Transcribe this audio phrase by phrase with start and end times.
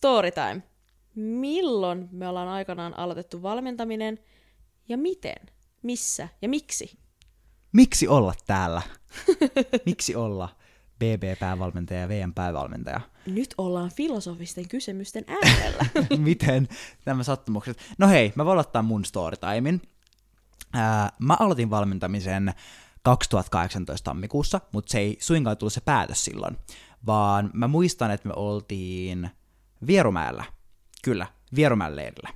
[0.00, 0.62] Storytime.
[1.14, 4.18] Milloin me ollaan aikanaan aloitettu valmentaminen
[4.88, 5.36] ja miten,
[5.82, 6.98] missä ja miksi?
[7.72, 8.82] Miksi olla täällä?
[9.86, 10.48] Miksi olla
[10.98, 13.00] BB-päävalmentaja ja VM-päävalmentaja?
[13.26, 15.86] Nyt ollaan filosofisten kysymysten äärellä.
[16.18, 16.68] Miten
[17.06, 17.78] nämä sattumukset?
[17.98, 19.82] No hei, mä voin aloittaa mun storytimin.
[20.72, 22.52] Ää, mä aloitin valmentamisen
[23.02, 26.56] 2018 tammikuussa, mutta se ei suinkaan tullut se päätös silloin,
[27.06, 29.30] vaan mä muistan, että me oltiin
[29.86, 30.44] Vierumäellä,
[31.04, 32.30] kyllä, Vierumäen leirillä.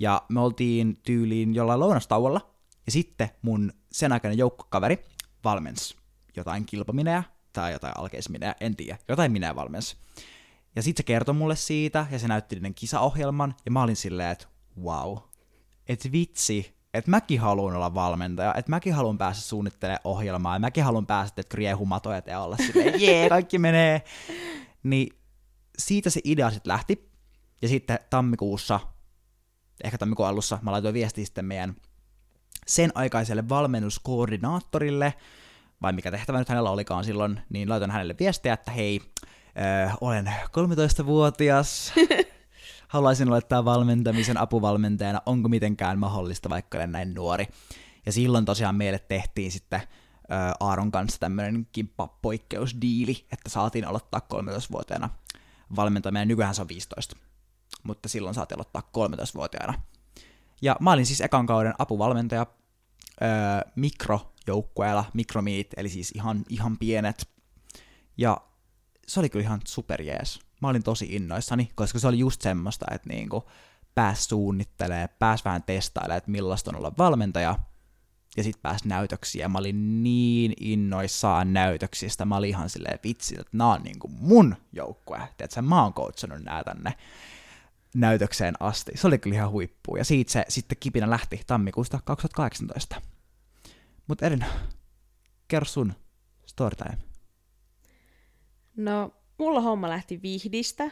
[0.00, 2.54] Ja me oltiin tyyliin jollain lounastauolla,
[2.86, 5.04] ja sitten mun sen aikainen joukkokaveri
[5.44, 5.96] valmensi
[6.36, 7.22] jotain kilpaminejä,
[7.52, 9.96] tai jotain alkeisminejä, en tiedä, jotain minä valmensi.
[10.76, 14.30] Ja sitten se kertoi mulle siitä, ja se näytti niiden kisaohjelman, ja mä olin silleen,
[14.30, 14.46] että
[14.82, 15.16] wow,
[15.88, 20.84] et vitsi, että mäkin haluan olla valmentaja, että mäkin haluan päästä suunnittelemaan ohjelmaa, ja mäkin
[20.84, 24.02] haluan päästä että riehumatoja ja olla silleen, jee, kaikki menee.
[24.82, 25.17] Niin
[25.78, 27.10] siitä se idea sitten lähti,
[27.62, 28.80] ja sitten tammikuussa,
[29.84, 31.76] ehkä tammikuun alussa, mä laitoin viestiä sitten meidän
[32.66, 35.14] sen aikaiselle valmennuskoordinaattorille,
[35.82, 39.00] vai mikä tehtävä nyt hänellä olikaan silloin, niin laitoin hänelle viestiä, että hei,
[39.86, 41.92] äh, olen 13-vuotias,
[42.88, 47.46] haluaisin aloittaa valmentamisen apuvalmentajana, onko mitenkään mahdollista, vaikka olen näin nuori.
[48.06, 49.82] Ja silloin tosiaan meille tehtiin sitten
[50.28, 55.10] ää, Aaron kanssa tämmöinen kimppa-poikkeusdiili, että saatiin aloittaa 13-vuotiaana
[55.76, 56.28] valmentaminen.
[56.28, 57.16] Nykyään se on 15,
[57.82, 59.82] mutta silloin saatiin aloittaa 13-vuotiaana.
[60.62, 62.46] Ja mä olin siis ekan kauden apuvalmentaja
[63.20, 67.28] ää, mikrojoukkueella, mikromiit, eli siis ihan, ihan pienet.
[68.18, 68.40] Ja
[69.06, 73.08] se oli kyllä ihan superjees mä olin tosi innoissani, koska se oli just semmoista, että
[73.08, 73.44] niinku
[73.94, 77.58] pääs suunnittelee, pääs vähän testailemaan, että millaista on olla valmentaja,
[78.38, 79.48] ja sitten pääs näytöksiä.
[79.48, 84.56] Mä olin niin innoissaan näytöksistä, mä olin ihan silleen vitsi, että nää on niinku mun
[84.72, 86.94] joukkue, että mä oon coachannut nää tänne
[87.94, 88.92] näytökseen asti.
[88.94, 93.02] Se oli kyllä ihan huippu, ja siitä se sitten kipinä lähti tammikuusta 2018.
[94.06, 94.46] Mutta Elina,
[95.48, 95.92] kerro sun
[96.46, 96.98] storytime.
[98.76, 100.90] No, mulla homma lähti Vihdistä.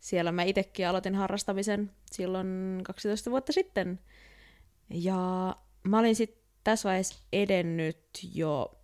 [0.00, 4.00] Siellä mä itsekin aloitin harrastamisen silloin 12 vuotta sitten.
[4.90, 5.56] Ja
[5.88, 7.98] mä olin sitten tässä vaiheessa edennyt
[8.34, 8.78] jo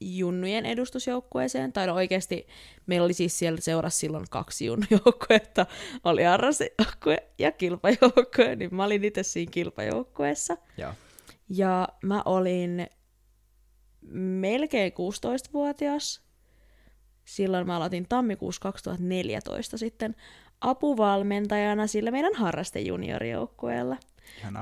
[0.00, 2.46] junnujen edustusjoukkueeseen, tai no oikeasti
[2.86, 5.66] meillä oli siis siellä seurassa silloin kaksi junnujoukkuetta,
[6.04, 10.56] oli harrastajoukkue ja kilpajoukkue, niin mä olin itse siinä kilpajoukkueessa.
[10.76, 10.94] Ja.
[11.48, 12.86] ja mä olin
[14.12, 16.22] melkein 16-vuotias,
[17.24, 20.16] silloin mä aloitin tammikuussa 2014 sitten
[20.60, 23.96] apuvalmentajana sillä meidän harrastejuniorijoukkueella,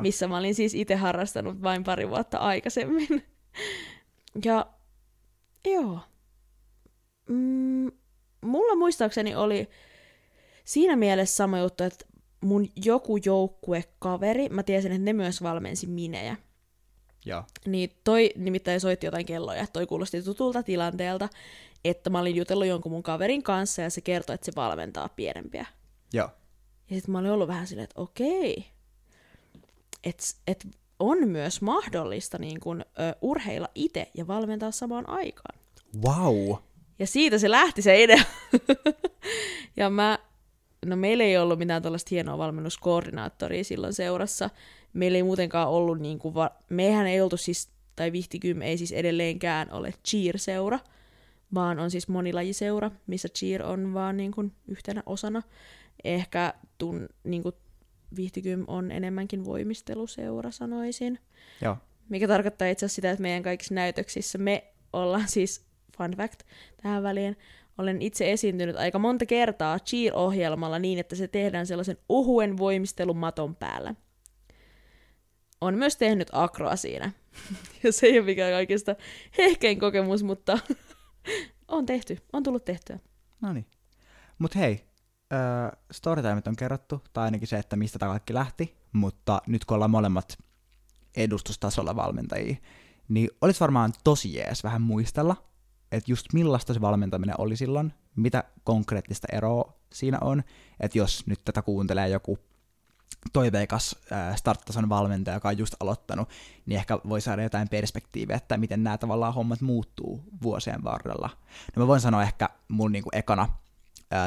[0.01, 3.09] missä mä olin siis itse harrastanut vain pari vuotta aikaisemmin.
[4.45, 4.67] Ja
[5.67, 5.99] joo,
[7.29, 7.91] mm,
[8.41, 9.69] mulla muistaakseni oli
[10.65, 12.05] siinä mielessä sama juttu, että
[12.41, 16.37] mun joku joukkuekaveri, mä tiesin, että ne myös valmensi minejä.
[17.25, 17.45] Joo.
[17.67, 21.29] Niin toi nimittäin soitti jotain kelloja, toi kuulosti tutulta tilanteelta,
[21.85, 25.67] että mä olin jutellut jonkun mun kaverin kanssa ja se kertoi, että se valmentaa pienempiä.
[26.13, 26.29] Joo.
[26.91, 28.65] Ja sitten mä olin ollut vähän silleen, että okei,
[30.05, 30.67] että et
[30.99, 32.85] on myös mahdollista niin kun, ö,
[33.23, 35.59] urheilla itse ja valmentaa samaan aikaan.
[36.05, 36.57] Wow.
[36.99, 38.23] Ja siitä se lähti se idea.
[39.77, 40.19] ja mä,
[40.87, 44.51] no meillä ei ollut mitään tällaista hienoa valmennuskoordinaattoria silloin seurassa.
[44.93, 48.93] Meillä ei muutenkaan ollut, niin kuin va- mehän ei oltu siis, tai Vihtikym ei siis
[48.93, 50.79] edelleenkään ole cheer-seura,
[51.55, 55.43] vaan on siis monilajiseura, missä cheer on vaan niin kuin yhtenä osana.
[56.05, 57.55] Ehkä tun, niin kuin
[58.17, 61.19] Vihtikym on enemmänkin voimisteluseura, sanoisin.
[61.63, 61.77] Joo.
[62.09, 65.65] Mikä tarkoittaa itse asiassa sitä, että meidän kaikissa näytöksissä me ollaan siis,
[65.97, 66.43] fun fact
[66.83, 67.37] tähän väliin,
[67.79, 73.95] olen itse esiintynyt aika monta kertaa cheer-ohjelmalla niin, että se tehdään sellaisen ohuen voimistelumaton päällä.
[75.61, 77.13] On myös tehnyt akroa siinä.
[77.83, 78.97] ja se ei ole mikään kaikista
[79.39, 80.59] hehkein kokemus, mutta
[81.69, 82.99] on tehty, on tullut tehtyä.
[83.41, 83.67] No niin.
[84.39, 84.85] Mut hei,
[85.91, 89.91] storytimeit on kerrottu, tai ainakin se, että mistä tämä kaikki lähti, mutta nyt kun ollaan
[89.91, 90.39] molemmat
[91.17, 92.57] edustustasolla valmentajia,
[93.09, 95.37] niin olisi varmaan tosi jees vähän muistella,
[95.93, 100.43] että just millaista se valmentaminen oli silloin, mitä konkreettista eroa siinä on,
[100.81, 102.39] että jos nyt tätä kuuntelee joku
[103.33, 103.97] toiveikas
[104.37, 106.29] starttason valmentaja, joka on just aloittanut,
[106.67, 111.31] niin ehkä voi saada jotain perspektiiviä, että miten nämä tavallaan hommat muuttuu vuosien varrella.
[111.77, 113.49] No mä voin sanoa ehkä mun niinku ekana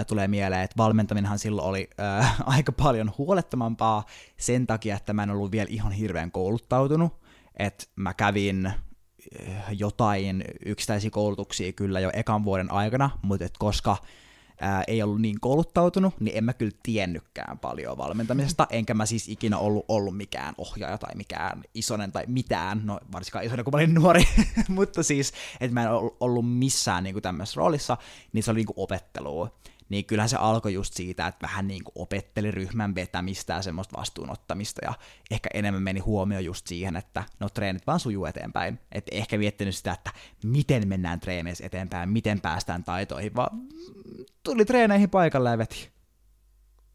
[0.08, 4.06] tulee mieleen, että valmentaminenhan silloin oli äh, aika paljon huolettomampaa
[4.38, 7.14] sen takia, että mä en ollut vielä ihan hirveän kouluttautunut,
[7.60, 8.74] että mä kävin
[9.78, 13.98] jotain yksittäisiä koulutuksia kyllä jo ekan vuoden aikana, mutta et koska
[14.60, 19.30] ää, ei ollut niin kouluttautunut, niin en mä kyllä tiennytkään paljon valmentamisesta, enkä mä siis
[19.30, 23.78] ikinä ollut, ollut mikään ohjaaja tai mikään isonen tai mitään, no varsinkaan isonen, kun mä
[23.78, 24.24] olin nuori,
[24.68, 25.90] mutta siis, että mä en
[26.20, 27.98] ollut missään niin tämmöisessä roolissa,
[28.34, 29.50] niin se oli niin kuin opettelua
[29.90, 33.98] niin kyllähän se alkoi just siitä, että vähän niin kuin opetteli ryhmän vetämistä ja semmoista
[33.98, 34.94] vastuunottamista, ja
[35.32, 38.80] ehkä enemmän meni huomio just siihen, että no treenit vaan sujuu eteenpäin.
[38.92, 40.12] että ehkä miettinyt sitä, että
[40.44, 43.62] miten mennään treeneissä eteenpäin, miten päästään taitoihin, vaan
[44.44, 45.90] tuli treeneihin paikalle ja veti.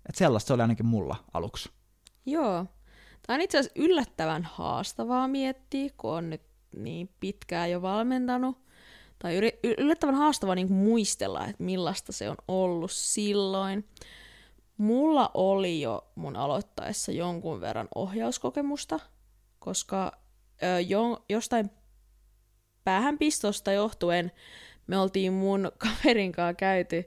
[0.08, 1.70] Et sellaista se oli ainakin mulla aluksi.
[2.26, 2.66] Joo.
[3.26, 6.42] Tämä on itse asiassa yllättävän haastavaa miettiä, kun on nyt
[6.76, 8.58] niin pitkään jo valmentanut
[9.22, 9.36] tai
[9.78, 13.88] yllättävän haastava niin muistella, että millaista se on ollut silloin.
[14.76, 19.00] Mulla oli jo mun aloittaessa jonkun verran ohjauskokemusta,
[19.58, 20.12] koska
[20.62, 21.70] ö, jo, jostain
[22.84, 24.32] päähänpistosta johtuen
[24.86, 27.04] me oltiin mun kaverin kanssa käyty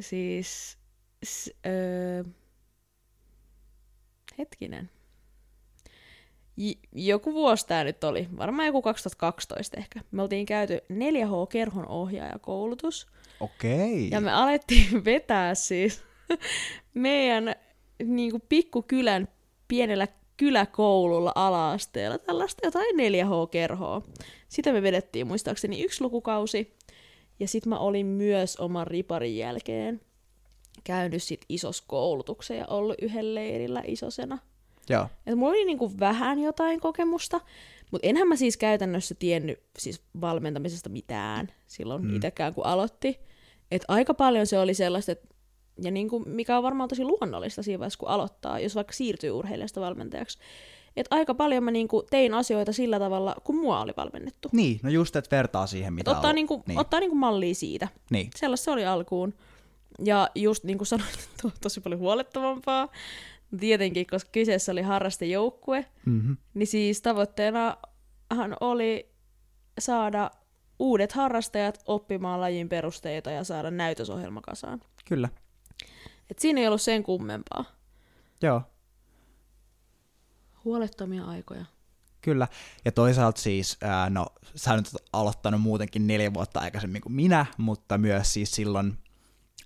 [0.00, 0.78] siis
[1.24, 2.24] s, ö,
[4.38, 4.90] hetkinen,
[6.92, 10.00] joku vuosi tämä nyt oli, varmaan joku 2012 ehkä.
[10.10, 13.06] Me oltiin käyty 4H-kerhon ohjaajakoulutus.
[13.40, 14.10] Okei.
[14.10, 16.02] Ja me alettiin vetää siis
[16.94, 17.54] meidän
[18.04, 19.28] niin kuin pikkukylän
[19.68, 24.02] pienellä kyläkoululla ala-asteella tällaista jotain 4H-kerhoa.
[24.48, 26.76] Sitä me vedettiin muistaakseni yksi lukukausi.
[27.40, 30.00] Ja sitten mä olin myös oman riparin jälkeen
[30.84, 34.38] käynyt sit isos koulutuksen ja ollut yhden leirillä isosena.
[34.88, 35.06] Joo.
[35.26, 37.40] Et mulla oli niinku vähän jotain kokemusta,
[37.90, 42.16] mutta enhän mä siis käytännössä tiennyt siis valmentamisesta mitään silloin mm.
[42.16, 43.20] itsekään, kun aloitti.
[43.70, 45.36] Et aika paljon se oli sellaista, että
[45.82, 49.80] ja niinku, mikä on varmaan tosi luonnollista siinä vaiheessa, kun aloittaa, jos vaikka siirtyy urheilijasta
[49.80, 50.38] valmentajaksi.
[50.96, 54.48] Et aika paljon mä niinku tein asioita sillä tavalla, kun mua oli valmennettu.
[54.52, 56.78] Niin, no just, että vertaa siihen, mitä ottaa, niinku, niin.
[56.78, 57.88] ottaa niinku mallia siitä.
[58.10, 58.30] Niin.
[58.36, 59.34] Sellaista se oli alkuun.
[60.04, 61.10] Ja just niin kuin sanoin,
[61.42, 62.88] to, tosi paljon huolettavampaa
[63.60, 66.36] tietenkin, koska kyseessä oli harrastejoukkue, mm-hmm.
[66.54, 69.10] niin siis tavoitteenahan oli
[69.78, 70.30] saada
[70.78, 74.80] uudet harrastajat oppimaan lajin perusteita ja saada näytösohjelma kasaan.
[75.04, 75.28] Kyllä.
[76.30, 77.64] Et siinä ei ollut sen kummempaa.
[78.42, 78.62] Joo.
[80.64, 81.64] Huolettomia aikoja.
[82.20, 82.48] Kyllä.
[82.84, 87.98] Ja toisaalta siis, ää, no sä nyt aloittanut muutenkin neljä vuotta aikaisemmin kuin minä, mutta
[87.98, 88.98] myös siis silloin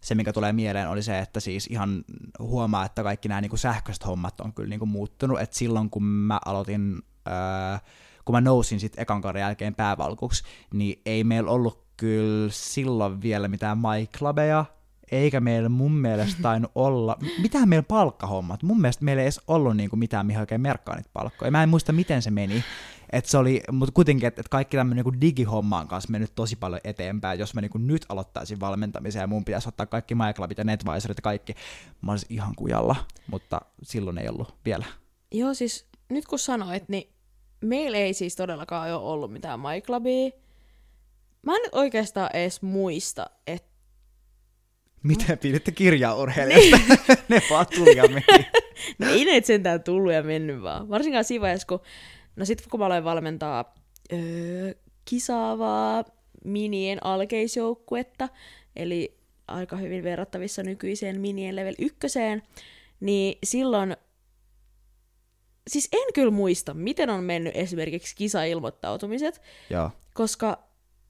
[0.00, 2.04] se, mikä tulee mieleen, oli se, että siis ihan
[2.38, 5.90] huomaa, että kaikki nämä niin kuin sähköiset hommat on kyllä niin kuin muuttunut, että silloin
[5.90, 7.80] kun mä aloitin, ää,
[8.24, 10.44] kun mä nousin sitten ekan kauden jälkeen päävalkuksi,
[10.74, 14.64] niin ei meillä ollut kyllä silloin vielä mitään MyClubeja,
[15.12, 19.76] eikä meillä mun mielestä tainnut olla, mitään meillä palkkahommat, mun mielestä meillä ei edes ollut
[19.76, 21.50] niinku mitään, mihin oikein merkkaa niitä palkkoja.
[21.50, 22.64] Mä en muista, miten se meni,
[23.12, 26.56] et se oli, mutta kuitenkin, että et kaikki tämmöinen niin digihomma on kanssa mennyt tosi
[26.56, 27.38] paljon eteenpäin.
[27.38, 31.22] Jos mä niin nyt aloittaisin valmentamisen ja mun pitäisi ottaa kaikki MyClubit ja Netvisorit ja
[31.22, 31.54] kaikki,
[32.02, 32.96] mä olisin ihan kujalla,
[33.26, 34.84] mutta silloin ei ollut vielä.
[35.32, 37.12] Joo, siis nyt kun sanoit, niin
[37.60, 40.30] meillä ei siis todellakaan ole ollut mitään MyClubia.
[41.42, 43.70] Mä en nyt oikeastaan edes muista, että
[45.02, 46.96] Miten piditte kirjaa urheilijasta?
[47.28, 48.46] ne vaan tuli ja meni.
[48.98, 50.88] no ei ne sentään tullut ja mennyt vaan.
[50.88, 51.80] Varsinkaan siinä vaiheessa, kun
[52.36, 53.74] No sitten kun mä aloin valmentaa
[54.12, 56.04] öö, kisaavaa
[56.44, 58.28] minien alkeisjoukkuetta,
[58.76, 59.18] eli
[59.48, 62.42] aika hyvin verrattavissa nykyiseen minien level ykköseen,
[63.00, 63.96] niin silloin,
[65.68, 69.90] siis en kyllä muista, miten on mennyt esimerkiksi kisailmoittautumiset, Joo.
[70.14, 70.58] koska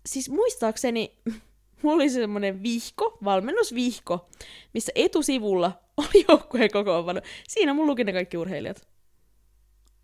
[0.07, 1.17] siis muistaakseni
[1.83, 4.29] mulla oli semmoinen vihko, valmennusvihko,
[4.75, 7.21] missä etusivulla oli joukkueen kokoonpano.
[7.49, 8.90] Siinä mun luki ne kaikki urheilijat.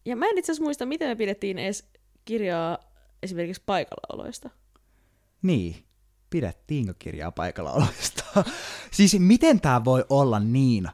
[0.07, 1.89] Ja mä en itse asiassa muista, miten me pidettiin edes
[2.25, 2.79] kirjaa
[3.23, 4.51] esimerkiksi paikallaoloista.
[5.43, 5.85] Niin,
[6.31, 8.25] pidettiinkö kirjaa paikallaoloista?
[8.97, 10.89] siis miten tämä voi olla niin,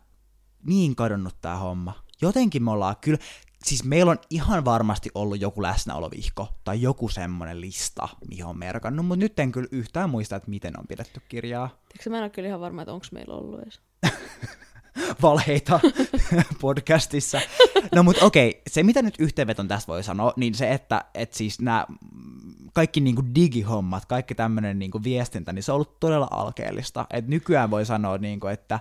[0.66, 2.02] niin kadonnut tämä homma?
[2.23, 3.19] Jotenkin me ollaan kyllä,
[3.64, 9.07] siis meillä on ihan varmasti ollut joku läsnäolovihko tai joku semmoinen lista, mihin on merkannut,
[9.07, 11.69] mutta nyt en kyllä yhtään muista, että miten on pidetty kirjaa.
[11.69, 13.81] Tiedätkö, mä en ole kyllä ihan varma, että onko meillä ollut edes.
[15.22, 15.80] valheita
[16.61, 17.40] podcastissa.
[17.94, 21.32] No mutta okei, okay, se mitä nyt yhteenveton tästä voi sanoa, niin se, että et
[21.32, 21.87] siis nämä
[22.72, 27.06] kaikki niinku digihommat, kaikki tämmöinen niinku viestintä, niin se on ollut todella alkeellista.
[27.11, 28.80] Et nykyään voi sanoa, niinku, että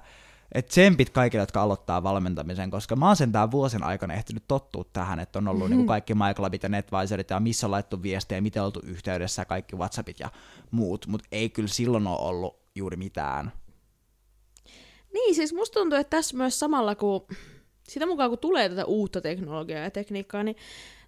[0.51, 5.20] et tsempit kaikille, jotka aloittaa valmentamisen, koska mä oon sentään vuosien aikana ehtinyt tottua tähän,
[5.20, 5.77] että on ollut mm-hmm.
[5.77, 9.75] niinku kaikki MyClubit ja Netvisorit ja missä on laittu viestejä, miten on oltu yhteydessä, kaikki
[9.75, 10.30] WhatsAppit ja
[10.72, 13.51] muut, mutta ei kyllä silloin ole ollut juuri mitään.
[15.13, 17.27] Niin, siis musta tuntuu, että tässä myös samalla, kun
[17.88, 20.56] sitä mukaan kun tulee tätä uutta teknologiaa ja tekniikkaa, niin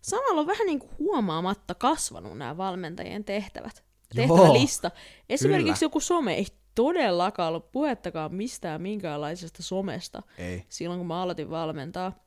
[0.02, 3.84] samalla on vähän niin kuin huomaamatta kasvanut nämä valmentajien tehtävät.
[4.16, 4.92] Tehtävälista.
[5.30, 5.86] Esimerkiksi kyllä.
[5.86, 6.46] joku some
[6.76, 10.64] todellakaan ollut puhettakaan mistään minkäänlaisesta somesta Ei.
[10.70, 12.24] silloin, kun mä aloitin valmentaa.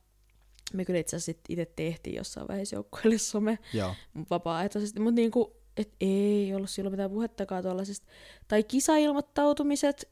[0.73, 3.95] Me kyllä itse asiassa itse tehtiin jossain vaiheessa joukkueelle some Joo.
[4.29, 8.07] vapaaehtoisesti, mutta niinku, et ei ollut silloin mitään puhettakaan tuollaisesta.
[8.47, 10.09] Tai kisailmoittautumiset,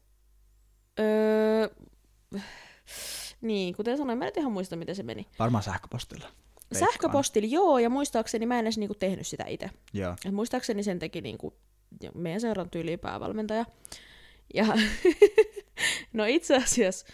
[1.00, 1.70] öö,
[3.42, 5.28] niin, kuten sanoin, mä en ihan muista, miten se meni.
[5.40, 6.26] Varmaan sähköpostilla.
[6.26, 6.92] Veikkaan.
[6.92, 9.70] Sähköpostilla joo, ja muistaakseni mä en edes niinku tehnyt sitä itse.
[9.94, 10.16] Joo.
[10.26, 11.54] Et muistaakseni sen teki niinku
[12.14, 13.66] meidän seuran tyyliin päävalmentaja.
[14.54, 14.66] Ja
[16.14, 17.06] no itse asiassa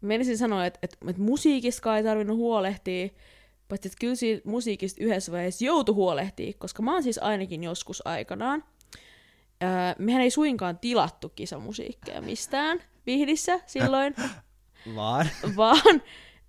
[0.00, 3.08] menisin sanoa, että, että, että musiikista ei tarvinnut huolehtia,
[3.68, 8.06] paitsi että kyllä siitä musiikista yhdessä vaiheessa joutui huolehtia, koska mä oon siis ainakin joskus
[8.06, 8.64] aikanaan.
[9.62, 14.14] Öö, mehän ei suinkaan tilattu kisamusiikkeja mistään vihdissä silloin,
[14.96, 15.26] Vaan.
[15.56, 16.02] vaan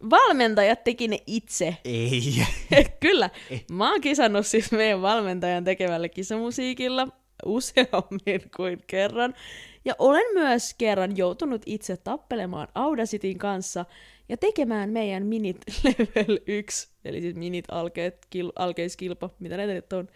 [0.09, 1.77] valmentajat teki ne itse.
[1.85, 2.21] Ei.
[2.99, 3.29] Kyllä.
[3.71, 7.07] Mä oon kisannut siis meidän valmentajan tekevällä kisamusiikilla
[7.45, 9.33] useammin kuin kerran.
[9.85, 13.85] Ja olen myös kerran joutunut itse tappelemaan Audacitin kanssa
[14.29, 19.93] ja tekemään meidän minit level 1, eli siis minit alkeet, kil, alkeiskilpa, mitä näitä nyt
[19.93, 20.07] on,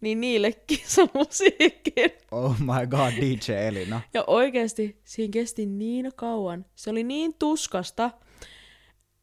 [0.00, 2.10] niin niille kisamusiikin.
[2.30, 4.00] Oh my god, DJ Elina.
[4.14, 6.66] Ja oikeasti siinä kesti niin kauan.
[6.74, 8.10] Se oli niin tuskasta.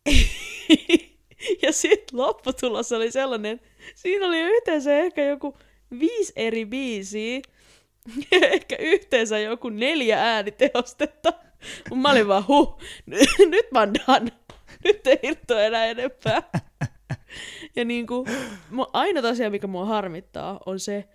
[1.63, 3.61] ja sitten lopputulos oli sellainen,
[3.95, 5.57] siinä oli yhteensä ehkä joku
[5.99, 7.41] viisi eri biisiä,
[8.31, 11.33] ehkä yhteensä joku neljä äänitehostetta.
[11.89, 12.77] Mut mä olin vaan, huh,
[13.49, 14.31] nyt mä oon done.
[14.83, 16.43] Nyt ei irtoa enää enempää.
[17.75, 18.25] Ja niinku,
[18.71, 21.07] mu- ainut asia, mikä mua harmittaa, on se,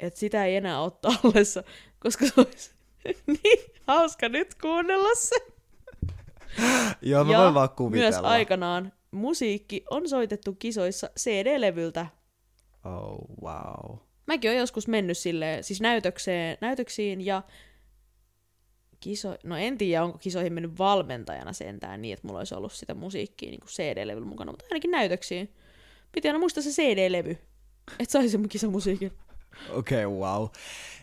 [0.00, 1.62] että sitä ei enää ole tallessa,
[2.02, 2.70] koska se olisi
[3.26, 5.36] niin hauska nyt kuunnella se.
[7.02, 8.28] Joo, mä ja voin vaan myös kuvitella.
[8.28, 12.06] aikanaan musiikki on soitettu kisoissa CD-levyltä.
[12.84, 13.96] Oh, wow.
[14.26, 17.42] Mäkin olen joskus mennyt sille, siis näytökseen, näytöksiin ja
[19.06, 22.94] kiso, no en tiedä, onko kisoihin mennyt valmentajana sentään niin, että mulla olisi ollut sitä
[22.94, 25.52] musiikkia niin CD-levyllä mukana, mutta ainakin näytöksiin.
[26.12, 27.30] Piti aina muistaa se CD-levy,
[27.98, 29.12] että saisi sen kisamusiikin.
[29.70, 30.48] Okei, okay, wow.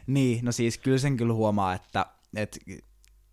[0.07, 2.05] Niin, no siis kyllä sen kyllä huomaa, että,
[2.35, 2.59] että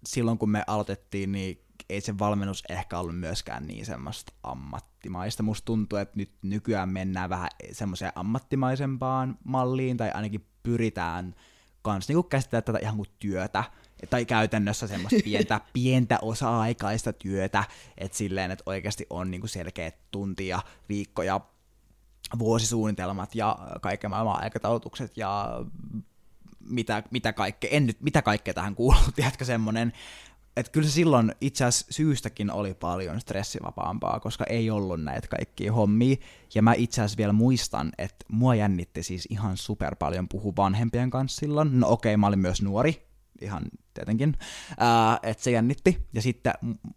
[0.07, 5.43] silloin kun me aloitettiin, niin ei se valmennus ehkä ollut myöskään niin semmoista ammattimaista.
[5.43, 11.35] Musta tuntuu, että nyt nykyään mennään vähän semmoiseen ammattimaisempaan malliin, tai ainakin pyritään
[11.83, 13.65] kans niinku käsitellä tätä ihan kuin työtä,
[14.11, 17.65] tai käytännössä semmoista pientä, pientä osa-aikaista työtä,
[17.99, 21.41] että silleen, että oikeasti on niinku selkeät tuntia, viikkoja,
[22.39, 25.61] vuosisuunnitelmat ja kaiken maailman aikataulutukset ja
[26.61, 29.93] mitä, mitä, kaikkea, en nyt, mitä kaikkea tähän kuuluu, tiedätkö semmonen,
[30.57, 35.73] että kyllä se silloin itse asiassa syystäkin oli paljon stressivapaampaa, koska ei ollut näitä kaikkia
[35.73, 36.17] hommia.
[36.55, 41.11] Ja mä itse asiassa vielä muistan, että mua jännitti siis ihan super paljon puhua vanhempien
[41.11, 41.81] kanssa silloin.
[41.81, 43.07] No okei, okay, mä olin myös nuori,
[43.41, 43.63] ihan
[44.01, 44.37] tietenkin,
[45.23, 46.07] että se jännitti.
[46.13, 46.53] Ja sitten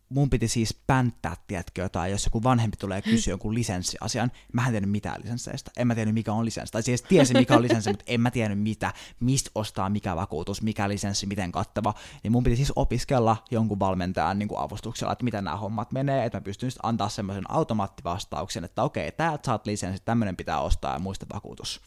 [0.09, 4.71] mun piti siis pänttää, tiedätkö, jotain, jos joku vanhempi tulee kysyä jonkun lisenssiasian, mä en
[4.71, 7.89] tiennyt mitään lisensseistä, en mä tiennyt mikä on lisenssi, tai siis tiesin mikä on lisenssi,
[7.89, 11.93] mutta en mä tiennyt mitä, mistä ostaa mikä vakuutus, mikä lisenssi, miten kattava,
[12.23, 16.25] niin mun piti siis opiskella jonkun valmentajan niin kuin avustuksella, että miten nämä hommat menee,
[16.25, 20.93] että mä pystyn sitten antaa semmoisen automaattivastauksen, että okei, täältä saat lisenssi, tämmöinen pitää ostaa
[20.93, 21.81] ja muista vakuutus.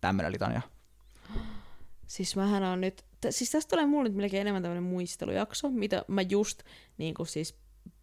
[0.00, 0.62] Tämmöinen litania.
[2.06, 6.04] Siis mähän on nyt, t- siis tästä tulee mulle nyt melkein enemmän tämmöinen muistelujakso, mitä
[6.08, 6.62] mä just
[6.98, 7.54] niin kuin siis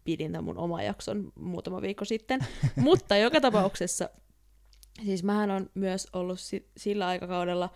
[0.04, 2.40] pidin tämän mun oma jakson muutama viikko sitten.
[2.76, 4.10] Mutta joka tapauksessa,
[5.04, 7.70] siis mähän on myös ollut si- sillä aikakaudella,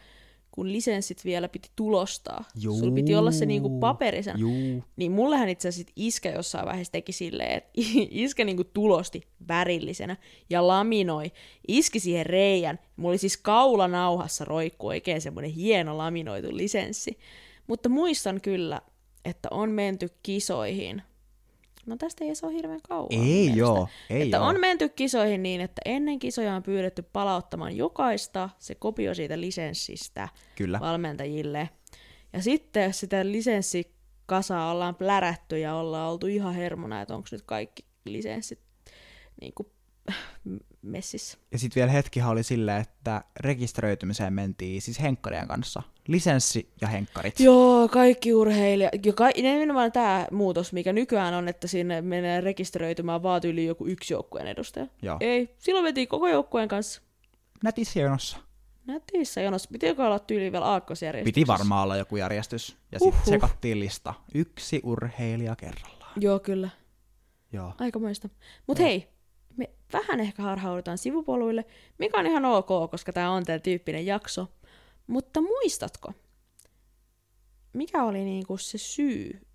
[0.57, 2.45] kun lisenssit vielä piti tulostaa.
[2.61, 2.79] Juu.
[2.79, 4.39] Sulla piti olla se niinku paperisena.
[4.39, 4.85] Juu.
[4.97, 7.71] Niin mullehän itse asiassa iskä jossain vaiheessa teki silleen, että
[8.11, 10.17] iskä niinku tulosti värillisenä
[10.51, 11.33] ja laminoi.
[11.69, 12.79] Iski siihen reijän.
[12.97, 17.19] Mulla oli siis kaulanauhassa roikku oikein semmoinen hieno laminoitu lisenssi.
[17.67, 18.83] Mutta muistan kyllä,
[19.25, 21.03] että on menty kisoihin.
[21.87, 23.09] No tästä ei ole hirveän kauan.
[23.11, 24.47] Ei joo, ei että joo.
[24.47, 30.29] on menty kisoihin niin, että ennen kisoja on pyydetty palauttamaan jokaista se kopio siitä lisenssistä
[30.57, 30.81] Kyllä.
[30.81, 31.69] valmentajille.
[32.33, 37.43] Ja sitten jos sitä lisenssikasaa ollaan plärätty ja ollaan oltu ihan hermona, että onko nyt
[37.43, 38.61] kaikki lisenssit
[39.41, 39.67] niin kuin,
[40.83, 41.39] messissä.
[41.53, 45.83] Ja sitten vielä hetkihan oli silleen, että rekisteröitymiseen mentiin siis henkkarien kanssa.
[46.09, 47.41] Lisenssi ja henkkarit.
[47.41, 49.07] Joo, kaikki urheilijat.
[49.07, 53.87] Ja ka- nimenomaan tämä muutos, mikä nykyään on, että sinne menee rekisteröitymään vaan yli joku
[53.87, 54.87] yksi joukkueen edustaja.
[55.03, 55.17] Joo.
[55.21, 57.03] Ei, silloin vetiin koko joukkueen kanssa.
[57.65, 58.39] Nätissä jonossa.
[58.87, 59.69] Nätissä jonossa.
[59.73, 61.41] Pitikö olla tyyliin vielä aakkosjärjestyksessä?
[61.41, 62.77] Piti varmaan olla joku järjestys.
[62.93, 63.15] Ja Uhuh.
[63.15, 64.15] sitten sekattiin lista.
[64.35, 66.13] Yksi urheilija kerrallaan.
[66.21, 66.69] Joo, kyllä.
[67.53, 67.73] Joo.
[67.81, 68.29] Aikamoista.
[68.67, 69.09] Mutta hei,
[69.57, 71.65] me vähän ehkä harhaudutaan sivupoluille,
[71.99, 74.47] mikä on ihan ok, koska tämä on tämän tyyppinen jakso.
[75.07, 76.13] Mutta muistatko,
[77.73, 79.47] mikä oli niinku se syy,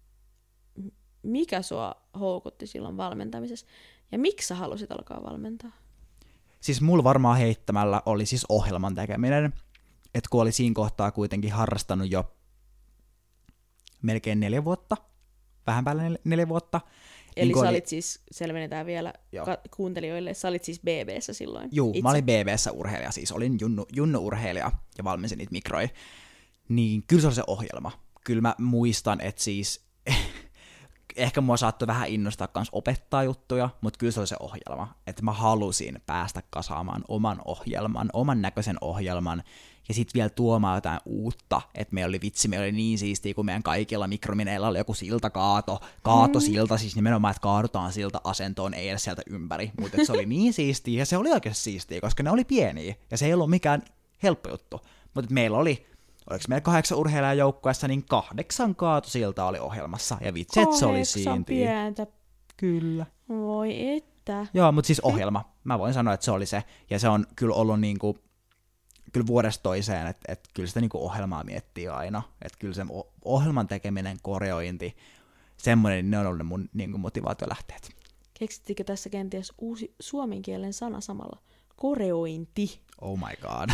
[1.23, 3.67] mikä sua houkutti silloin valmentamisessa?
[4.11, 5.71] Ja miksi sä halusit alkaa valmentaa?
[6.61, 9.53] Siis mulla varmaan heittämällä oli siis ohjelman tekeminen.
[10.15, 12.35] Että kun oli siinä kohtaa kuitenkin harrastanut jo
[14.01, 14.97] melkein neljä vuotta,
[15.67, 16.81] vähän päälle nel- neljä vuotta.
[17.35, 19.45] Eli Niin sä oli- olit siis, selvennetään vielä Joo.
[19.45, 21.69] ka- kuuntelijoille, sä olit siis BBssä silloin.
[21.71, 22.01] Juu, itse.
[22.01, 25.89] mä olin BBssä urheilija, siis olin junnu, junnu-urheilija ja valmensin niitä mikroja.
[26.69, 27.91] Niin kyllä se oli se ohjelma.
[28.23, 29.81] Kyllä mä muistan, että siis
[31.15, 34.95] ehkä mua saattoi vähän innostaa kans opettaa juttuja, mutta kyllä se oli se ohjelma.
[35.07, 39.43] Että mä halusin päästä kasaamaan oman ohjelman, oman näköisen ohjelman,
[39.87, 43.45] ja sitten vielä tuomaan jotain uutta, että meillä oli vitsi, meillä oli niin siistiä, kun
[43.45, 49.03] meidän kaikilla mikromineilla oli joku siltakaato, kaatosilta, siis nimenomaan, että kaadutaan silta asentoon, ei edes
[49.03, 52.45] sieltä ympäri, mutta se oli niin siistiä, ja se oli oikeasti siistiä, koska ne oli
[52.45, 53.81] pieniä, ja se ei ollut mikään
[54.23, 54.81] helppo juttu,
[55.13, 55.85] mutta meillä oli,
[56.29, 61.05] oliko meillä kahdeksan urheilijaa joukkueessa, niin kahdeksan kaatosilta oli ohjelmassa, ja vitsi, että se oli
[61.05, 61.43] siistiä.
[61.45, 62.07] pientä.
[62.57, 63.05] Kyllä.
[63.29, 64.45] Voi että.
[64.53, 65.53] Joo, mutta siis ohjelma.
[65.63, 66.63] Mä voin sanoa, että se oli se.
[66.89, 68.17] Ja se on kyllä ollut niinku,
[69.13, 72.21] kyllä vuodesta toiseen, että, että kyllä sitä niinku ohjelmaa miettii aina.
[72.41, 72.85] Että kyllä se
[73.25, 74.97] ohjelman tekeminen, koreointi,
[75.57, 77.89] semmoinen, ne on ollut ne mun niinku motivaatiolähteet.
[78.33, 81.39] Keksittikö tässä kenties uusi suomen kielen sana samalla?
[81.81, 82.81] Koreointi.
[83.01, 83.69] Oh my god.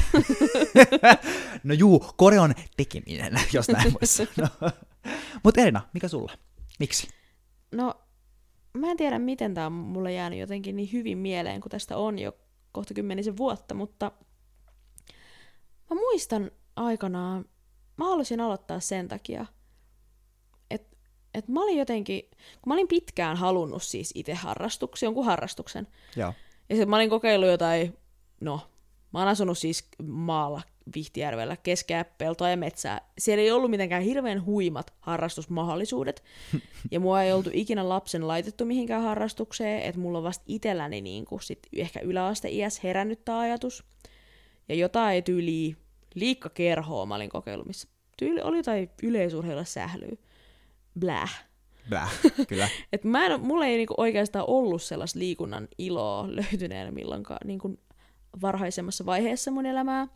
[1.64, 4.72] no juu, koreon tekeminen, jos näin voi sanoa.
[5.44, 6.34] Mutta Elina, mikä sulla?
[6.80, 7.08] Miksi?
[7.72, 7.94] No,
[8.74, 12.20] mä en tiedä, miten tämä on mulle jäänyt jotenkin niin hyvin mieleen, kun tästä on
[12.20, 12.38] jo
[12.72, 14.12] kohta kymmenisen vuotta, mutta
[15.90, 17.46] mä muistan aikanaan,
[17.98, 19.46] mä halusin aloittaa sen takia,
[20.72, 20.98] että
[21.34, 26.34] et mä olin jotenkin, kun mä olin pitkään halunnut siis itse harrastuksen, jonkun harrastuksen, Joo.
[26.70, 27.98] Ja sitten mä olin kokeillut jotain,
[28.42, 28.62] no,
[29.14, 30.62] mä oon asunut siis maalla
[30.96, 33.02] Vihtijärvellä keskellä peltoa ja metsää.
[33.18, 36.24] Siellä ei ollut mitenkään hirveän huimat harrastusmahdollisuudet.
[36.92, 41.26] ja mua ei oltu ikinä lapsen laitettu mihinkään harrastukseen, että mulla on vasta itselläni niin
[41.26, 43.84] kuin sit ehkä yläasteiäs herännyt tää ajatus.
[44.70, 45.76] Ja jotain tyyliä
[46.16, 50.16] liikkakerhoa mä olin kokeillut, missä tyyli oli jotain yleisurheilla sählyä.
[51.00, 51.47] Bläh.
[51.90, 52.12] Bäh,
[52.48, 52.70] kyllä.
[52.94, 57.80] Et mä en, mulla ei niinku oikeastaan ollut sellaista liikunnan iloa löytyneenä milloinkaan niinku
[58.42, 60.08] varhaisemmassa vaiheessa mun elämää.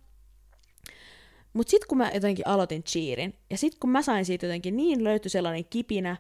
[1.54, 5.04] Mut sit kun mä jotenkin aloitin cheerin, ja sit kun mä sain siitä jotenkin niin
[5.04, 6.18] löytyi sellainen kipinä,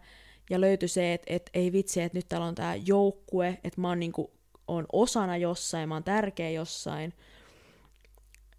[0.49, 3.87] ja löytyi se, että et, ei vitsi, että nyt täällä on tää joukkue, että mä
[3.87, 4.31] oon niinku,
[4.67, 7.13] on osana jossain, mä oon tärkeä jossain,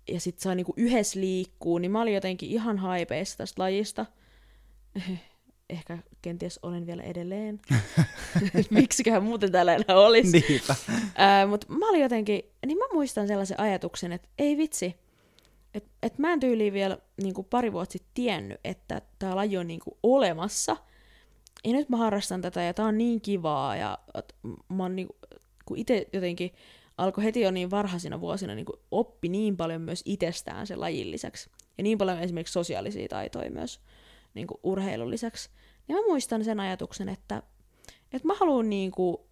[0.08, 4.06] ja sit saa niinku yhdessä liikkuu, niin mä olin jotenkin ihan haipeissa tästä lajista.
[5.72, 7.60] Ehkä kenties olen vielä edelleen.
[8.70, 10.44] Miksiköhän muuten täällä enää olisi.
[10.48, 10.74] Niinpä.
[11.48, 14.96] Mutta mä olin jotenkin, niin mä muistan sellaisen ajatuksen, että ei vitsi,
[15.74, 19.66] että et mä en tyyliin vielä niinku pari vuotta sitten tiennyt, että tämä laji on
[19.66, 20.76] niinku olemassa.
[21.64, 24.34] Ja nyt mä harrastan tätä ja tää on niin kivaa ja et
[24.68, 25.16] mä oon niinku,
[25.64, 26.50] kun itse jotenkin
[26.98, 31.50] alkoi heti jo niin varhaisina vuosina niinku oppi niin paljon myös itsestään sen lajin lisäksi.
[31.78, 33.80] Ja niin paljon esimerkiksi sosiaalisia taitoja myös
[34.34, 35.50] niinku urheilun lisäksi.
[35.88, 37.42] Ja mä muistan sen ajatuksen, että,
[38.12, 39.28] että mä haluan niinku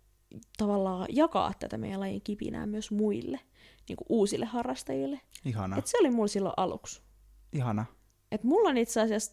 [0.57, 3.41] tavallaan jakaa tätä meidän lajin kipinää myös muille,
[3.89, 5.21] niinku uusille harrastajille.
[5.45, 5.77] Ihana.
[5.77, 7.03] Et se oli mulla silloin aluksi.
[7.53, 7.85] Ihana.
[8.33, 9.33] Et mulla on itse asiassa,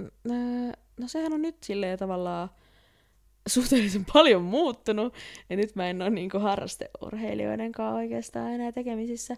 [0.00, 2.48] öö, no sehän on nyt silleen tavallaan
[3.48, 5.14] suhteellisen paljon muuttunut,
[5.50, 9.36] ja nyt mä en ole niinku harrasteurheilijoiden kanssa oikeastaan enää tekemisissä.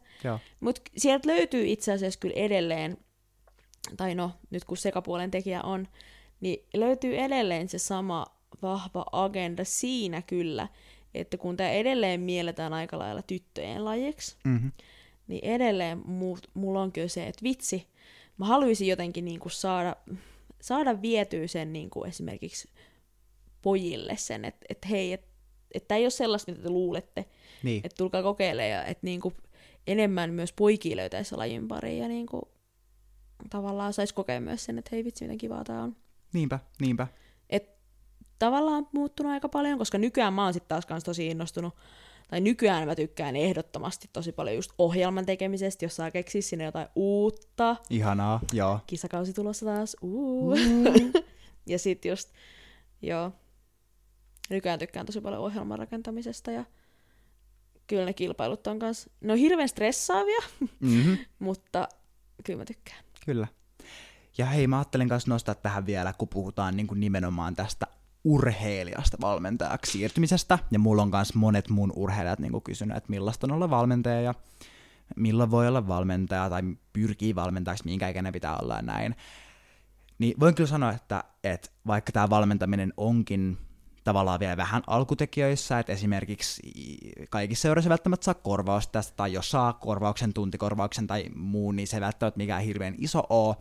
[0.60, 2.98] Mutta sieltä löytyy itse asiassa kyllä edelleen,
[3.96, 5.88] tai no, nyt kun sekapuolen tekijä on,
[6.40, 8.26] niin löytyy edelleen se sama
[8.62, 10.68] vahva agenda siinä kyllä,
[11.14, 14.72] että kun tämä edelleen mielletään aika lailla tyttöjen lajiksi, Mm-hmm.
[15.26, 17.86] niin edelleen mu- mulla on kyllä se, että vitsi,
[18.38, 19.96] mä haluaisin jotenkin niinku saada,
[20.60, 22.68] saada vietyä sen niinku esimerkiksi
[23.62, 25.30] pojille sen, että et hei, että
[25.74, 27.24] et tämä ei ole sellaista, mitä te luulette,
[27.62, 27.80] Niin.
[27.84, 29.32] että tulkaa kokeilemaan ja että niinku
[29.86, 32.48] enemmän myös poikia löytäisi lajin pariin ja niinku
[33.50, 35.96] tavallaan saisi kokea myös sen, että hei vitsi, miten kivaa tämä on.
[36.32, 37.06] Niinpä, niinpä.
[37.50, 37.70] Et
[38.38, 41.74] tavallaan muuttunut aika paljon, koska nykyään mä oon sitten taas kans tosi innostunut,
[42.28, 46.88] tai nykyään mä tykkään ehdottomasti tosi paljon just ohjelman tekemisestä, jos saa keksiä sinne jotain
[46.94, 47.76] uutta.
[47.90, 48.80] Ihanaa, joo.
[48.86, 50.54] Kisakausi tulossa taas, uu.
[51.66, 52.32] ja sit just,
[53.02, 53.32] joo,
[54.50, 56.64] nykyään tykkään tosi paljon ohjelman rakentamisesta ja
[57.86, 60.40] kyllä ne kilpailut on kans, ne on hirveän stressaavia,
[60.80, 61.18] Mm-hmm.
[61.38, 61.88] mutta
[62.44, 63.04] kyllä mä tykkään.
[63.30, 63.46] Kyllä.
[64.38, 67.86] Ja hei, mä ajattelin myös nostaa tähän vielä, kun puhutaan niin kuin nimenomaan tästä
[68.24, 73.46] urheilijasta valmentajaksi siirtymisestä, ja mulla on myös monet mun urheilijat niin kuin kysynyt, että millaista
[73.46, 74.34] on olla valmentaja, ja
[75.16, 76.62] milloin voi olla valmentaja, tai
[76.92, 79.16] pyrkii valmentajaksi, minkä ikäinen pitää olla ja näin.
[80.18, 83.58] Niin voin kyllä sanoa, että, että vaikka tämä valmentaminen onkin
[84.10, 86.62] tavallaan vielä vähän alkutekijöissä, että esimerkiksi
[87.30, 91.96] kaikissa seuroissa välttämättä saa korvausta tästä, tai jos saa korvauksen, tuntikorvauksen tai muun, niin se
[91.96, 93.56] ei välttämättä mikään hirveän iso oo,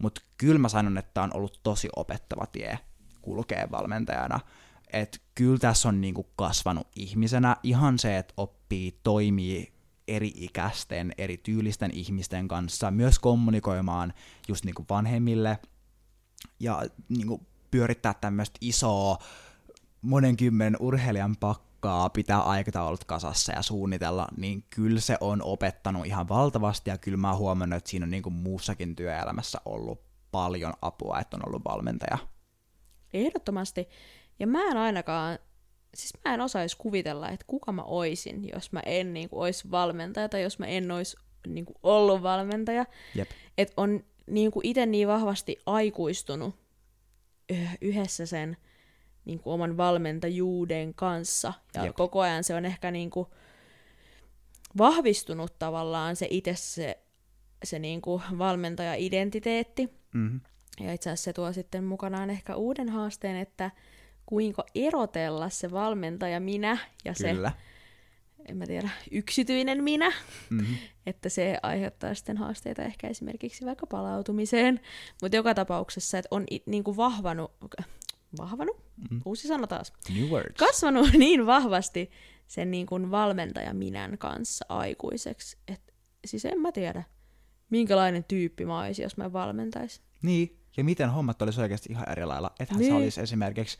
[0.00, 2.78] mutta kyllä mä sanon, että on ollut tosi opettava tie
[3.22, 4.40] kulkee valmentajana.
[4.92, 9.72] Että kyllä tässä on niinku kasvanut ihmisenä ihan se, että oppii toimii
[10.08, 14.12] eri ikäisten, eri tyylisten ihmisten kanssa, myös kommunikoimaan
[14.48, 15.58] just niinku vanhemmille
[16.60, 19.18] ja niinku pyörittää tämmöistä isoa
[20.06, 26.28] monen kymmenen urheilijan pakkaa, pitää aikataulut kasassa ja suunnitella, niin kyllä se on opettanut ihan
[26.28, 30.00] valtavasti ja kyllä mä oon huomannut, että siinä on niinku muussakin työelämässä ollut
[30.32, 32.18] paljon apua, että on ollut valmentaja.
[33.14, 33.88] Ehdottomasti.
[34.38, 35.38] Ja mä en ainakaan,
[35.94, 39.70] siis mä en osaisi kuvitella, että kuka mä oisin, jos mä en niin kuin, olisi
[39.70, 41.16] valmentaja tai jos mä en olisi
[41.46, 42.84] niin kuin, ollut valmentaja.
[43.14, 43.30] Jep.
[43.58, 46.54] Että on niin kuin itse niin vahvasti aikuistunut
[47.80, 48.56] yhdessä sen
[49.26, 51.52] niin kuin oman valmentajuuden kanssa.
[51.74, 51.96] Ja Jep.
[51.96, 53.26] koko ajan se on ehkä niin kuin
[54.78, 56.98] vahvistunut tavallaan se itse se,
[57.64, 59.88] se niin kuin valmentaja-identiteetti.
[60.14, 60.40] Mm-hmm.
[60.80, 63.70] Ja itse asiassa se tuo sitten mukanaan ehkä uuden haasteen, että
[64.26, 67.50] kuinka erotella se valmentaja minä ja Kyllä.
[67.50, 67.56] se,
[68.48, 70.12] en mä tiedä, yksityinen minä.
[70.50, 70.76] Mm-hmm.
[71.06, 74.80] Että se aiheuttaa sitten haasteita ehkä esimerkiksi vaikka palautumiseen.
[75.22, 77.52] Mutta joka tapauksessa, että on niin kuin vahvanut,
[78.38, 79.20] vahvanut, mm.
[79.24, 80.54] uusi sana taas, New words.
[80.58, 82.10] kasvanut niin vahvasti
[82.46, 85.58] sen niin kuin valmentaja minän kanssa aikuiseksi.
[85.68, 85.92] että
[86.24, 87.04] siis en mä tiedä,
[87.70, 90.04] minkälainen tyyppi mä olisin, jos mä valmentaisin.
[90.22, 92.50] Niin, ja miten hommat olisi oikeasti ihan eri lailla.
[92.60, 92.92] Ethän niin.
[92.92, 93.78] se olisi esimerkiksi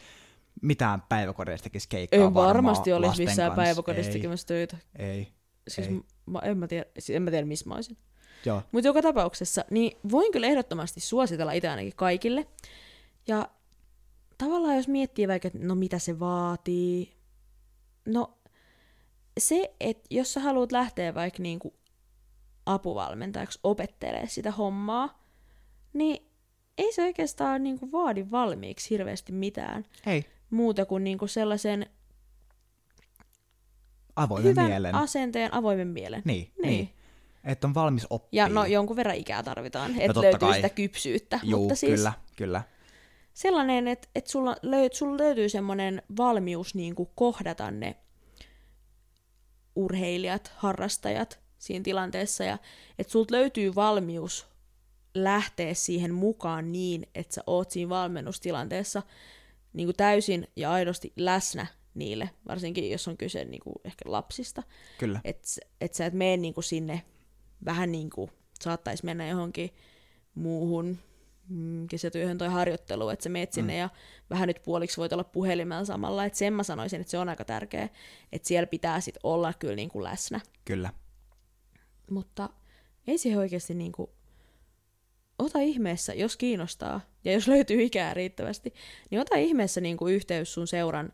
[0.63, 4.77] mitään päiväkodista tekisi keikkaa Ei varmasti olisi missään päiväkodista tekemässä töitä.
[4.99, 5.29] Ei.
[5.69, 6.01] Siis ei.
[6.27, 7.97] Mä, en, mä tiedä, siis en mä tiedä, missä mä olisin.
[8.73, 12.47] Mutta joka tapauksessa, niin voin kyllä ehdottomasti suositella itse ainakin kaikille.
[13.29, 13.49] Ja
[14.39, 17.13] tavallaan jos miettii vaikka, että no mitä se vaatii,
[18.09, 18.39] no
[19.41, 21.75] se, että jos sä haluat lähteä vaikka niinku
[22.67, 25.27] apuvalmentajaksi opettelee sitä hommaa,
[25.93, 26.27] niin
[26.79, 29.85] ei se oikeastaan niinku vaadi valmiiksi hirveästi mitään.
[30.07, 30.25] Ei.
[30.51, 31.87] Muuta kuin niinku sellaisen
[34.17, 34.95] avoimen hyvän mielen.
[34.95, 36.23] asenteen, avoimen mielen.
[36.25, 36.71] Niin, niin.
[36.71, 36.91] niin.
[37.45, 38.43] Että on valmis oppia.
[38.43, 40.55] Ja no jonkun verran ikää tarvitaan, että totta löytyy kai.
[40.55, 41.41] sitä kypsyyttä.
[41.43, 42.63] Juu, mutta siis kyllä, kyllä.
[43.37, 47.97] Sellainen, että, että sulla, löyt, sulla löytyy semmoinen valmius niin kuin kohdata ne
[49.75, 52.59] urheilijat, harrastajat siinä tilanteessa, ja
[52.99, 54.47] että sulta löytyy valmius
[55.15, 59.03] lähteä siihen mukaan niin, että sä oot siinä valmennustilanteessa
[59.73, 64.63] niin kuin täysin ja aidosti läsnä niille, varsinkin jos on kyse niin kuin ehkä lapsista.
[64.99, 65.21] Kyllä.
[65.25, 65.49] Että
[65.81, 67.03] et sä et mene niin kuin sinne
[67.65, 69.71] vähän niin kuin saattaisi mennä johonkin
[70.35, 70.99] muuhun
[71.49, 73.79] mm, kesätyöhön tai harjoitteluun, että sä meet sinne mm.
[73.79, 73.89] ja
[74.31, 77.45] vähän nyt puoliksi voit olla puhelimella samalla, että sen mä sanoisin, että se on aika
[77.45, 77.89] tärkeä,
[78.33, 80.41] että siellä pitää sit olla kyllä niin kuin läsnä.
[80.65, 80.91] Kyllä.
[82.11, 82.51] Mutta
[83.07, 84.11] ei siihen oikeasti niin kuin,
[85.39, 88.75] ota ihmeessä, jos kiinnostaa ja jos löytyy ikää riittävästi,
[89.11, 91.13] niin ota ihmeessä niin kuin yhteys sun seuran,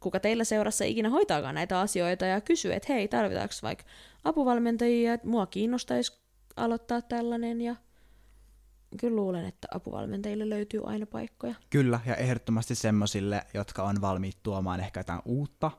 [0.00, 3.84] kuka teillä seurassa ikinä hoitaakaan näitä asioita ja kysy, että hei, tarvitaanko vaikka
[4.24, 6.18] apuvalmentajia, että mua kiinnostaisi
[6.56, 7.76] aloittaa tällainen ja
[9.00, 11.54] kyllä luulen, että apuvalmentajille löytyy aina paikkoja.
[11.70, 15.70] Kyllä, ja ehdottomasti semmoisille, jotka on valmiit tuomaan ehkä jotain uutta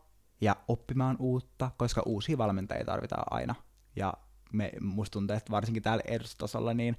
[0.41, 3.55] ja oppimaan uutta, koska uusia valmentajia tarvitaan aina.
[3.95, 4.13] Ja
[4.55, 6.97] me, musta tuntuu, että varsinkin täällä edustustasolla, niin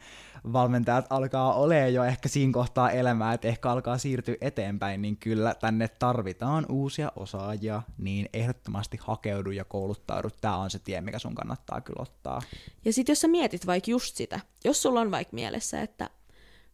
[0.52, 5.54] valmentajat alkaa olemaan jo ehkä siinä kohtaa elämää, että ehkä alkaa siirtyä eteenpäin, niin kyllä
[5.54, 10.28] tänne tarvitaan uusia osaajia, niin ehdottomasti hakeudu ja kouluttaudu.
[10.40, 12.42] Tämä on se tie, mikä sun kannattaa kyllä ottaa.
[12.84, 16.10] Ja sitten jos sä mietit vaikka just sitä, jos sulla on vaikka mielessä, että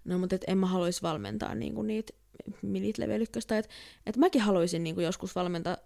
[0.04, 2.12] no mutta et en mä haluaisi valmentaa niinku niitä
[3.48, 3.70] tai että
[4.06, 5.76] et mäkin haluaisin niinku joskus valmentaa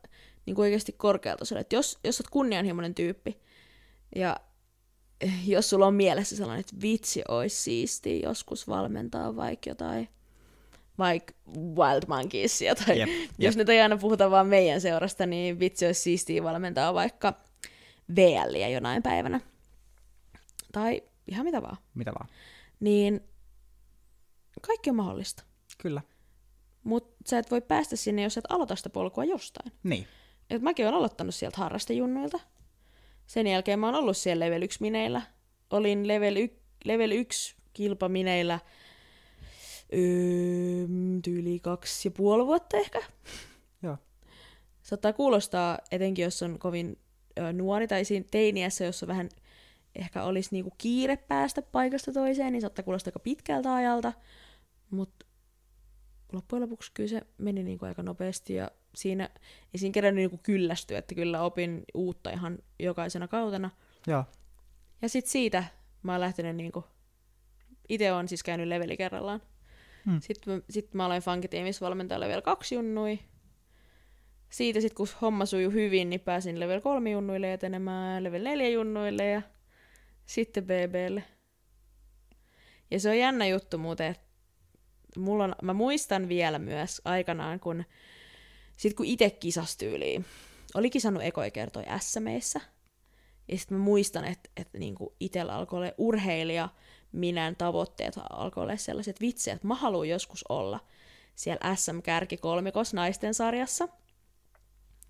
[0.46, 1.44] niinku oikeasti korkealta.
[1.58, 3.38] Että jos, jos oot kunnianhimoinen tyyppi
[4.16, 4.36] ja
[5.46, 10.08] jos sulla on mielessä sellainen, että vitsi olisi siisti joskus valmentaa vaikka jotain,
[10.98, 15.86] vaikka Wild Monkeysia, tai Jep, jos nyt ei aina puhuta vaan meidän seurasta, niin vitsi
[15.86, 17.34] olisi siistiä valmentaa vaikka
[18.16, 19.40] VLiä jonain päivänä.
[20.72, 21.76] Tai ihan mitä vaan.
[21.94, 22.28] Mitä vaan.
[22.80, 23.20] Niin
[24.62, 25.44] kaikki on mahdollista.
[25.78, 26.02] Kyllä.
[26.84, 29.72] Mutta sä et voi päästä sinne, jos et aloita sitä polkua jostain.
[29.82, 30.06] Niin.
[30.50, 32.40] Et mäkin olen aloittanut sieltä harrastejunnuilta.
[33.26, 35.22] Sen jälkeen mä oon ollut siellä level 1 mineillä.
[35.70, 38.60] Olin level, y- level 1 kilpamineillä
[39.92, 40.86] öö,
[41.22, 43.02] tyyli kaksi ja puoli vuotta ehkä.
[43.82, 43.96] Joo.
[44.82, 46.98] Saattaa kuulostaa, etenkin jos on kovin
[47.38, 49.28] ö, nuori tai siinä teiniässä, jossa vähän
[49.96, 54.12] ehkä olisi niinku kiire päästä paikasta toiseen, niin saattaa kuulostaa aika pitkältä ajalta.
[54.90, 55.25] Mutta
[56.32, 59.30] loppujen lopuksi kyllä se meni niinku aika nopeasti ja siinä
[59.74, 63.70] ei siinä kerännyt niinku kyllästyä, että kyllä opin uutta ihan jokaisena kautena.
[64.06, 64.24] Joo.
[65.02, 65.64] Ja sitten siitä
[66.02, 66.84] mä oon lähtenyt niinku,
[67.88, 69.42] itse on siis käynyt leveli kerrallaan.
[70.06, 70.20] Hmm.
[70.20, 73.18] Sitten, mä, sit mä aloin funkitiimissä valmentaa level 2 junnui.
[74.48, 79.26] Siitä sitten kun homma sujui hyvin, niin pääsin level 3 junnuille etenemään, level 4 junnuille
[79.30, 79.42] ja
[80.26, 81.22] sitten BBlle.
[82.90, 84.25] Ja se on jännä juttu muuten, että
[85.16, 87.84] mulla on, mä muistan vielä myös aikanaan, kun
[88.76, 90.24] sit kun itse kisastyyliin,
[90.74, 92.60] oli kisannut ekoi kertoi SMEissä,
[93.48, 96.68] ja sitten mä muistan, että, että niinku itsellä alkoi olla urheilija,
[97.12, 100.80] minän tavoitteet alkoi olla sellaiset vitsejä, että mä haluan joskus olla
[101.34, 103.88] siellä SM-kärki kolmikos naisten sarjassa.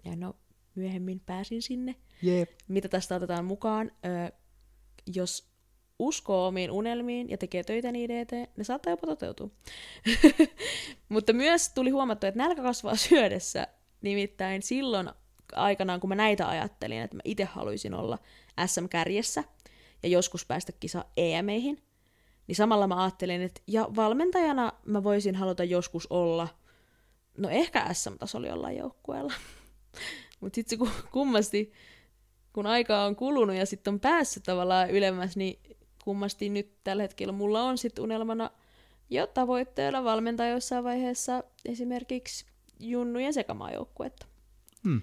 [0.05, 0.37] Ja no,
[0.75, 1.95] myöhemmin pääsin sinne.
[2.23, 2.51] Jep.
[2.69, 3.91] Mitä tästä otetaan mukaan?
[4.05, 4.33] Ö,
[5.15, 5.51] jos
[5.99, 9.51] uskoo omiin unelmiin ja tekee töitä niiden eteen, ne saattaa jopa toteutua.
[11.09, 13.67] Mutta myös tuli huomattu, että nälkä kasvaa syödessä.
[14.03, 15.11] Nimittäin silloin
[15.53, 18.19] aikanaan, kun mä näitä ajattelin, että mä itse haluaisin olla
[18.67, 19.45] SM-kärjessä
[20.03, 21.83] ja joskus päästä kisa EMEihin,
[22.47, 26.49] niin samalla mä ajattelin, että ja valmentajana mä voisin haluta joskus olla,
[27.39, 29.33] no ehkä SM-tasolla jollain joukkueella.
[30.41, 31.73] Mutta sitten se kummasti,
[32.53, 35.76] kun aikaa on kulunut ja sitten on päässyt tavallaan ylemmäs, niin
[36.07, 38.51] kummasti nyt tällä hetkellä mulla on sitten unelmana
[39.11, 42.47] jo tavoitteena valmentaa jossain vaiheessa esimerkiksi
[42.81, 44.27] junnujen sekamaajoukkuetta.
[44.85, 45.03] Hmm.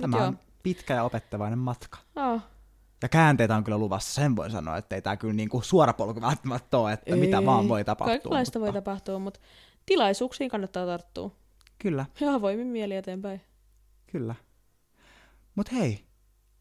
[0.00, 0.26] Tämä joo.
[0.26, 1.98] on pitkä ja opettavainen matka.
[2.16, 2.40] Oh,
[3.02, 6.20] Ja käänteitä on kyllä luvassa, sen voin sanoa, että ei tämä kyllä niinku suora polku
[6.20, 8.12] välttämättä ole, että mitä vaan voi tapahtua.
[8.12, 9.40] Kaikenlaista voi tapahtua, mutta
[9.86, 11.30] tilaisuuksiin kannattaa tarttua.
[11.78, 13.40] Kyllä, Ja avoimin mieli eteenpäin.
[14.06, 14.34] kyllä.
[15.54, 16.04] Mut hei,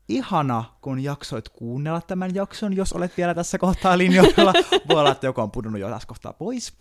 [0.10, 4.54] ihana, kun jaksoit kuunnella tämän jakson, jos olet vielä tässä kohtaa linjoilla.
[4.89, 6.74] Voi olla, että joku on pudonnut jo tässä kohtaa pois.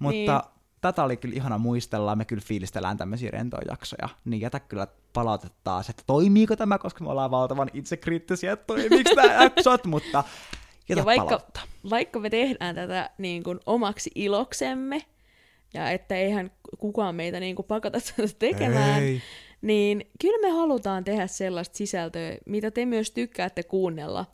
[0.00, 0.30] Mutta Niin.
[0.80, 5.58] tätä oli kyllä ihana muistella, me kyllä fiilistellään tämmöisiä rentoja jaksoja, niin jätä kyllä palautetta
[5.64, 10.24] taas, että toimiiko tämä, koska me ollaan valtavan itsekriittisiä, että toimiiko nämä jaksot, mutta
[10.88, 11.60] jätä Ja vaikka, palautetta.
[11.90, 15.02] vaikka me tehdään tätä niin kuin omaksi iloksemme,
[15.74, 19.22] ja että eihän kukaan meitä niin kuin pakota tätä tekemään, Ei.
[19.64, 24.26] Niin kyllä me halutaan tehdä sellaista sisältöä, mitä te myös tykkäätte kuunnella.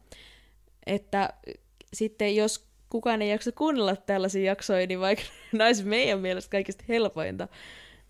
[0.86, 1.28] Että
[1.94, 5.24] sitten jos kukaan ei jaksa kuunnella tällaisia jaksoja, niin vaikka
[5.66, 7.48] olisi meidän mielestä kaikista helpointa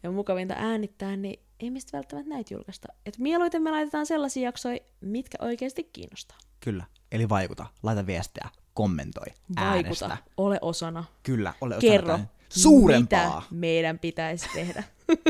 [0.02, 2.88] ja mukavinta äänittää, niin ei mistä välttämättä näitä julkaista.
[3.06, 6.38] Et mieluiten me laitetaan sellaisia jaksoja, mitkä oikeasti kiinnostaa.
[6.61, 10.16] Kyllä, eli vaikuta, laita viestiä, kommentoi, Vaikuta, äänestä.
[10.37, 11.04] ole osana.
[11.22, 13.40] Kyllä, ole osana Kerro, suurempaa.
[13.40, 14.85] mitä meidän pitäisi tehdä.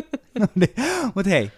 [0.41, 0.75] No niin.
[1.15, 1.51] Mut hei,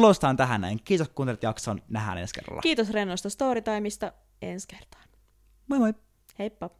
[0.00, 0.80] kloostaan tähän näin.
[0.84, 1.82] Kiitos kun kuuntelit jakson.
[1.88, 2.60] Nähdään ensi kerralla.
[2.60, 5.04] Kiitos rennosta storytimeista ensi kertaan.
[5.68, 5.94] Moi moi!
[6.38, 6.70] Heippa!